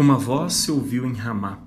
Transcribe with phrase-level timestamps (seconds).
[0.00, 1.58] Uma voz se ouviu em Ramá.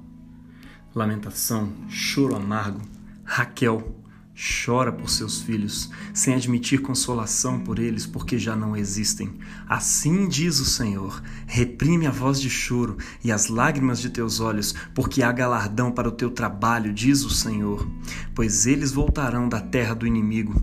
[0.95, 2.81] Lamentação, choro amargo.
[3.23, 3.95] Raquel
[4.35, 9.37] chora por seus filhos, sem admitir consolação por eles, porque já não existem.
[9.69, 14.73] Assim diz o Senhor: reprime a voz de choro e as lágrimas de teus olhos,
[14.95, 17.87] porque há galardão para o teu trabalho, diz o Senhor.
[18.33, 20.59] Pois eles voltarão da terra do inimigo.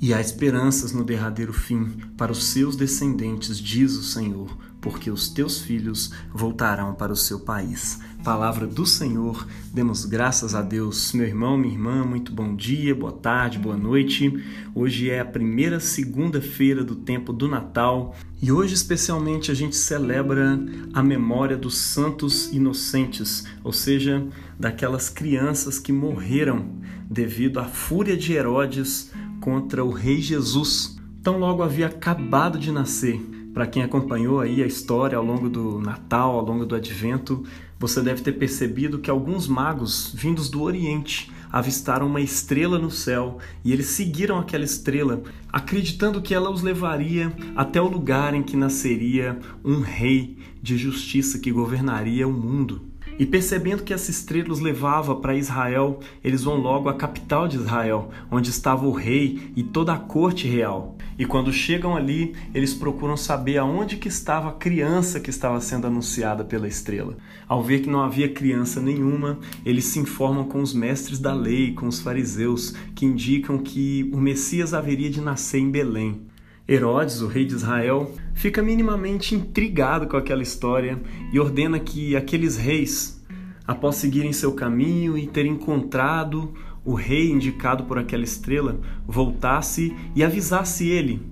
[0.00, 5.30] E há esperanças no derradeiro fim para os seus descendentes, diz o Senhor porque os
[5.30, 7.98] teus filhos voltarão para o seu país.
[8.22, 11.14] Palavra do Senhor, demos graças a Deus.
[11.14, 14.44] Meu irmão, minha irmã, muito bom dia, boa tarde, boa noite.
[14.74, 20.60] Hoje é a primeira segunda-feira do tempo do Natal e hoje, especialmente, a gente celebra
[20.92, 24.22] a memória dos santos inocentes, ou seja,
[24.60, 26.66] daquelas crianças que morreram
[27.08, 30.98] devido à fúria de Herodes contra o Rei Jesus.
[31.22, 35.80] Tão logo havia acabado de nascer para quem acompanhou aí a história ao longo do
[35.80, 37.44] Natal, ao longo do Advento,
[37.78, 43.38] você deve ter percebido que alguns magos vindos do Oriente avistaram uma estrela no céu
[43.64, 48.56] e eles seguiram aquela estrela, acreditando que ela os levaria até o lugar em que
[48.56, 52.82] nasceria um rei de justiça que governaria o mundo.
[53.16, 57.56] E percebendo que essa estrela os levava para Israel, eles vão logo à capital de
[57.56, 60.96] Israel, onde estava o rei e toda a corte real.
[61.16, 65.86] E quando chegam ali, eles procuram saber aonde que estava a criança que estava sendo
[65.86, 67.16] anunciada pela estrela.
[67.46, 71.72] Ao ver que não havia criança nenhuma, eles se informam com os mestres da lei,
[71.72, 76.22] com os fariseus, que indicam que o Messias haveria de nascer em Belém.
[76.66, 81.00] Herodes, o rei de Israel, fica minimamente intrigado com aquela história
[81.32, 83.22] e ordena que aqueles reis,
[83.66, 86.52] após seguirem seu caminho e terem encontrado
[86.84, 91.22] o rei indicado por aquela estrela, voltasse e avisasse ele,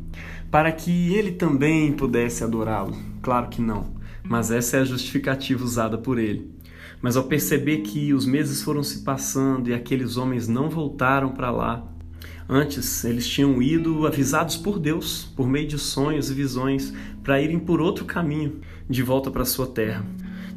[0.50, 2.97] para que ele também pudesse adorá-lo.
[3.20, 3.92] Claro que não,
[4.23, 6.50] mas essa é a justificativa usada por ele.
[7.03, 11.51] Mas ao perceber que os meses foram se passando e aqueles homens não voltaram para
[11.51, 11.92] lá,
[12.48, 16.92] Antes, eles tinham ido avisados por Deus, por meio de sonhos e visões,
[17.23, 20.05] para irem por outro caminho, de volta para sua terra.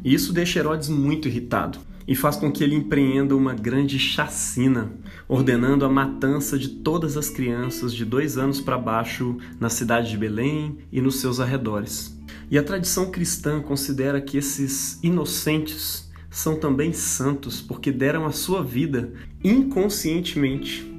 [0.03, 4.91] E isso deixa Herodes muito irritado e faz com que ele empreenda uma grande chacina,
[5.27, 10.17] ordenando a matança de todas as crianças de dois anos para baixo na cidade de
[10.17, 12.15] Belém e nos seus arredores.
[12.49, 18.63] E a tradição cristã considera que esses inocentes são também santos porque deram a sua
[18.63, 19.13] vida
[19.43, 20.94] inconscientemente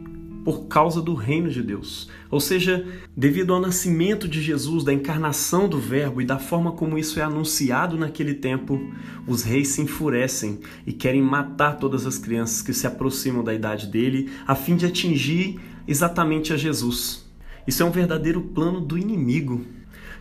[0.47, 2.09] por causa do reino de Deus.
[2.31, 2.87] Ou seja,
[3.17, 7.23] devido ao nascimento de Jesus, da encarnação do Verbo e da forma como isso é
[7.25, 8.81] anunciado naquele tempo,
[9.27, 13.89] os reis se enfurecem e querem matar todas as crianças que se aproximam da idade
[13.89, 17.29] dele, a fim de atingir exatamente a Jesus.
[17.67, 19.67] Isso é um verdadeiro plano do inimigo,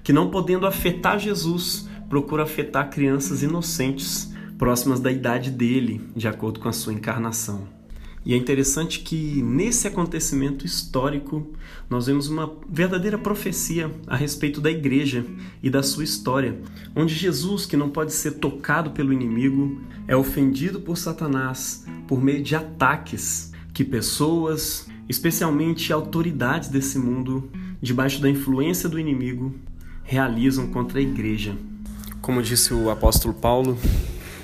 [0.03, 6.59] que não podendo afetar Jesus, procura afetar crianças inocentes, próximas da idade dele, de acordo
[6.59, 7.74] com a sua encarnação.
[8.25, 11.53] E é interessante que nesse acontecimento histórico
[11.87, 15.23] nós vemos uma verdadeira profecia a respeito da igreja
[15.61, 16.59] e da sua história,
[16.95, 22.41] onde Jesus, que não pode ser tocado pelo inimigo, é ofendido por Satanás por meio
[22.41, 27.49] de ataques que pessoas, especialmente autoridades desse mundo,
[27.79, 29.53] debaixo da influência do inimigo,
[30.03, 31.55] realizam contra a igreja.
[32.21, 33.77] Como disse o apóstolo Paulo,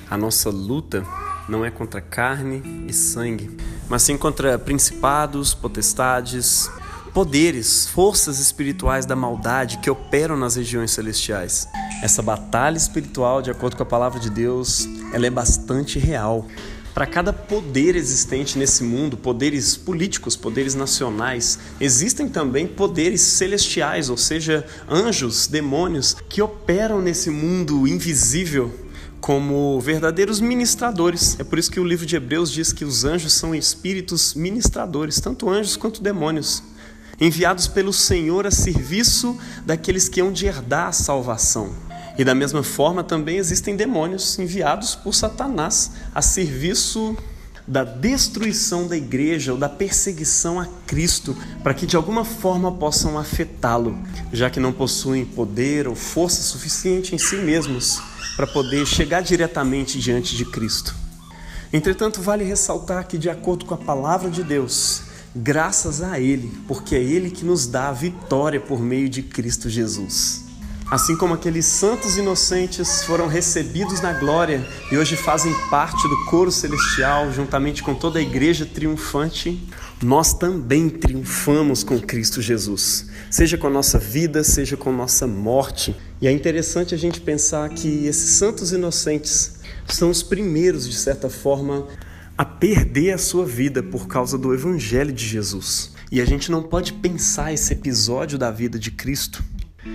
[0.08, 1.04] a nossa luta
[1.48, 3.50] não é contra carne e sangue,
[3.92, 6.66] mas sim contra principados, potestades,
[7.12, 11.68] poderes, forças espirituais da maldade que operam nas regiões celestiais.
[12.02, 16.48] Essa batalha espiritual, de acordo com a palavra de Deus, ela é bastante real.
[16.94, 24.16] Para cada poder existente nesse mundo, poderes políticos, poderes nacionais, existem também poderes celestiais, ou
[24.16, 28.72] seja, anjos, demônios, que operam nesse mundo invisível
[29.22, 31.38] como verdadeiros ministradores.
[31.38, 35.20] É por isso que o livro de Hebreus diz que os anjos são espíritos ministradores,
[35.20, 36.60] tanto anjos quanto demônios,
[37.20, 41.72] enviados pelo Senhor a serviço daqueles que hão de herdar a salvação.
[42.18, 47.16] E da mesma forma também existem demônios enviados por Satanás a serviço
[47.66, 53.18] da destruição da igreja ou da perseguição a Cristo, para que de alguma forma possam
[53.18, 53.98] afetá-lo,
[54.32, 58.00] já que não possuem poder ou força suficiente em si mesmos
[58.36, 60.94] para poder chegar diretamente diante de Cristo.
[61.72, 65.02] Entretanto, vale ressaltar que, de acordo com a palavra de Deus,
[65.34, 69.70] graças a Ele, porque é Ele que nos dá a vitória por meio de Cristo
[69.70, 70.51] Jesus.
[70.92, 76.52] Assim como aqueles santos inocentes foram recebidos na glória e hoje fazem parte do coro
[76.52, 79.66] celestial, juntamente com toda a igreja triunfante,
[80.02, 85.26] nós também triunfamos com Cristo Jesus, seja com a nossa vida, seja com a nossa
[85.26, 85.96] morte.
[86.20, 91.30] E é interessante a gente pensar que esses santos inocentes são os primeiros, de certa
[91.30, 91.88] forma,
[92.36, 95.92] a perder a sua vida por causa do Evangelho de Jesus.
[96.10, 99.42] E a gente não pode pensar esse episódio da vida de Cristo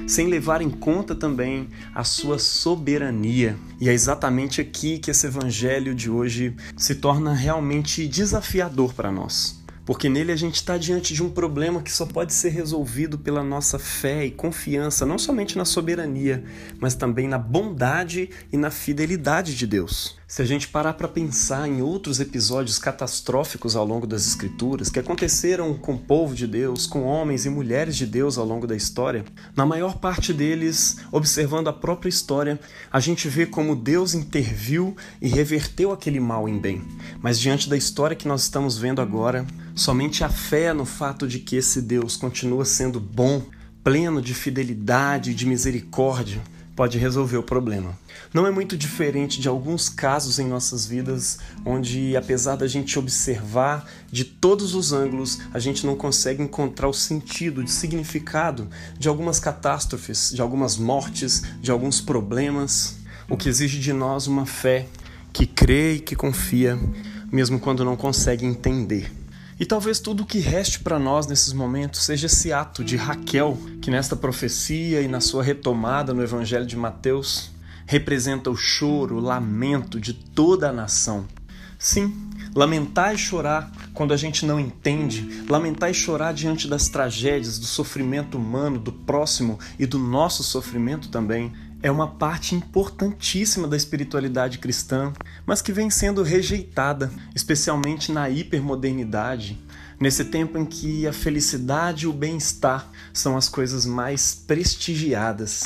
[0.08, 3.58] sem levar em conta também a sua soberania.
[3.80, 9.58] E é exatamente aqui que esse evangelho de hoje se torna realmente desafiador para nós
[9.88, 13.42] porque nele a gente está diante de um problema que só pode ser resolvido pela
[13.42, 16.44] nossa fé e confiança, não somente na soberania,
[16.78, 20.17] mas também na bondade e na fidelidade de Deus.
[20.30, 25.00] Se a gente parar para pensar em outros episódios catastróficos ao longo das Escrituras que
[25.00, 28.76] aconteceram com o povo de Deus, com homens e mulheres de Deus ao longo da
[28.76, 29.24] história,
[29.56, 32.60] na maior parte deles, observando a própria história,
[32.92, 36.84] a gente vê como Deus interviu e reverteu aquele mal em bem.
[37.22, 41.40] Mas diante da história que nós estamos vendo agora, somente a fé no fato de
[41.40, 43.44] que esse Deus continua sendo bom,
[43.82, 46.42] pleno de fidelidade e de misericórdia,
[46.78, 47.98] pode resolver o problema.
[48.32, 53.90] Não é muito diferente de alguns casos em nossas vidas onde, apesar da gente observar
[54.12, 59.40] de todos os ângulos, a gente não consegue encontrar o sentido, o significado de algumas
[59.40, 62.98] catástrofes, de algumas mortes, de alguns problemas,
[63.28, 64.86] o que exige de nós uma fé
[65.34, 66.80] que crê e que confia,
[67.32, 69.17] mesmo quando não consegue entender.
[69.60, 73.58] E talvez tudo o que reste para nós nesses momentos seja esse ato de Raquel,
[73.82, 77.50] que nesta profecia e na sua retomada no Evangelho de Mateus
[77.88, 81.26] representa o choro, o lamento de toda a nação.
[81.80, 87.58] Sim, lamentar e chorar quando a gente não entende, lamentar e chorar diante das tragédias,
[87.58, 91.52] do sofrimento humano, do próximo e do nosso sofrimento também,
[91.82, 95.14] é uma parte importantíssima da espiritualidade cristã,
[95.46, 99.60] mas que vem sendo rejeitada, especialmente na hipermodernidade,
[100.00, 105.64] nesse tempo em que a felicidade e o bem-estar são as coisas mais prestigiadas.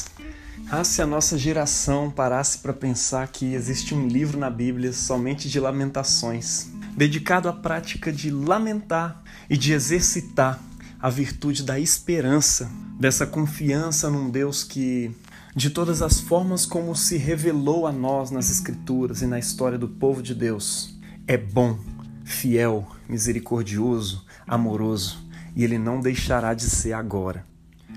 [0.69, 5.49] Ah, se a nossa geração parasse para pensar que existe um livro na Bíblia somente
[5.49, 10.59] de lamentações, dedicado à prática de lamentar e de exercitar
[10.99, 15.11] a virtude da esperança, dessa confiança num Deus que
[15.55, 19.87] de todas as formas como se revelou a nós nas Escrituras e na história do
[19.87, 20.97] povo de Deus.
[21.27, 21.77] É bom,
[22.23, 25.25] fiel, misericordioso, amoroso,
[25.55, 27.45] e ele não deixará de ser agora,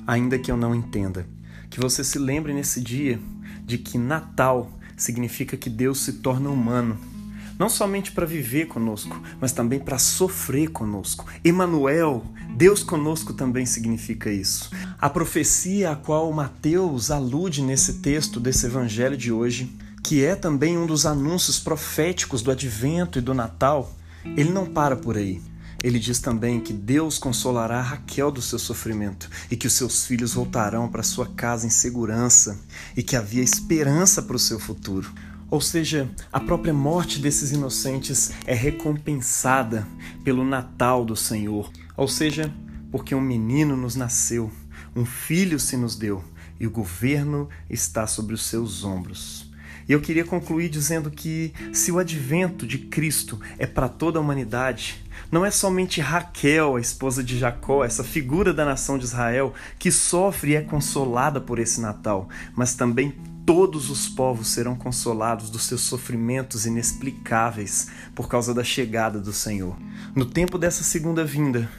[0.06, 1.26] ainda que eu não entenda.
[1.70, 3.20] Que você se lembre nesse dia
[3.64, 6.98] de que Natal significa que Deus se torna humano
[7.58, 11.26] não somente para viver conosco, mas também para sofrer conosco.
[11.44, 12.24] Emanuel,
[12.56, 14.70] Deus conosco também significa isso.
[15.00, 20.76] A profecia a qual Mateus alude nesse texto desse evangelho de hoje, que é também
[20.76, 23.92] um dos anúncios proféticos do advento e do Natal,
[24.36, 25.40] ele não para por aí.
[25.82, 30.32] Ele diz também que Deus consolará Raquel do seu sofrimento e que os seus filhos
[30.32, 32.58] voltarão para sua casa em segurança
[32.96, 35.12] e que havia esperança para o seu futuro.
[35.50, 39.87] Ou seja, a própria morte desses inocentes é recompensada
[40.25, 41.70] pelo Natal do Senhor.
[41.96, 42.52] Ou seja,
[42.91, 44.50] porque um menino nos nasceu,
[44.94, 46.25] um filho se nos deu
[46.58, 49.52] e o governo está sobre os seus ombros.
[49.88, 54.23] E eu queria concluir dizendo que se o advento de Cristo é para toda a
[54.23, 59.52] humanidade, não é somente Raquel, a esposa de Jacó, essa figura da nação de Israel,
[59.79, 63.14] que sofre e é consolada por esse Natal, mas também
[63.46, 69.76] todos os povos serão consolados dos seus sofrimentos inexplicáveis por causa da chegada do Senhor.
[70.14, 71.70] No tempo dessa segunda vinda,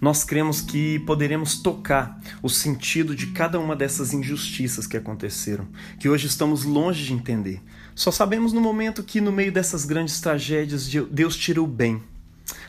[0.00, 5.68] nós cremos que poderemos tocar o sentido de cada uma dessas injustiças que aconteceram,
[5.98, 7.62] que hoje estamos longe de entender.
[7.94, 12.02] Só sabemos no momento que, no meio dessas grandes tragédias, Deus tira o bem.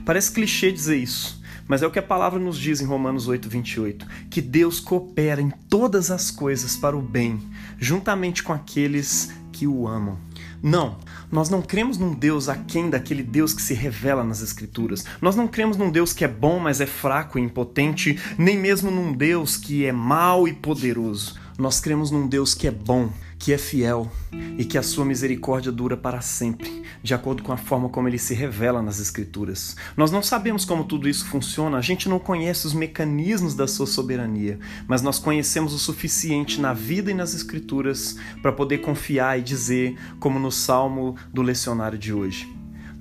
[0.06, 3.50] Parece clichê dizer isso, mas é o que a palavra nos diz em Romanos 8,
[3.50, 7.40] 28, que Deus coopera em todas as coisas para o bem,
[7.80, 10.18] juntamente com aqueles que o amam.
[10.62, 10.98] Não,
[11.32, 15.06] nós não cremos num Deus aquém daquele Deus que se revela nas Escrituras.
[15.22, 18.90] Nós não cremos num Deus que é bom, mas é fraco e impotente, nem mesmo
[18.90, 21.36] num Deus que é mau e poderoso.
[21.58, 24.10] Nós cremos num Deus que é bom, que é fiel
[24.58, 28.18] e que a sua misericórdia dura para sempre, de acordo com a forma como ele
[28.18, 29.76] se revela nas Escrituras.
[29.96, 33.86] Nós não sabemos como tudo isso funciona, a gente não conhece os mecanismos da sua
[33.86, 39.44] soberania, mas nós conhecemos o suficiente na vida e nas Escrituras para poder confiar e
[39.44, 42.52] dizer, como no salmo do lecionário de hoje: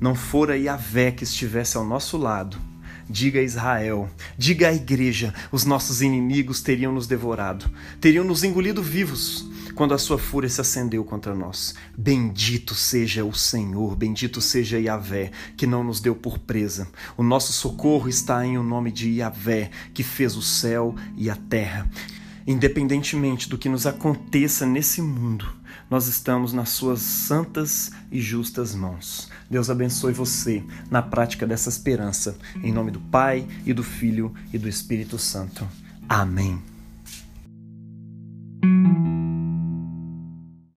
[0.00, 2.59] Não fora Yahvé que estivesse ao nosso lado,
[3.08, 7.70] diga a Israel, diga à igreja: os nossos inimigos teriam nos devorado,
[8.00, 11.75] teriam nos engolido vivos quando a sua fúria se acendeu contra nós.
[11.96, 16.88] Bendito seja o Senhor, bendito seja Yahvé, que não nos deu por presa.
[17.16, 21.37] O nosso socorro está em o nome de Yahvé, que fez o céu e a
[21.37, 21.90] terra.
[22.46, 25.46] Independentemente do que nos aconteça nesse mundo,
[25.90, 29.28] nós estamos nas suas santas e justas mãos.
[29.50, 32.37] Deus abençoe você na prática dessa esperança.
[32.62, 35.66] Em nome do Pai e do Filho e do Espírito Santo.
[36.09, 36.74] Amém.